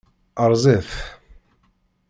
[0.51, 0.91] Rẓiɣ-t.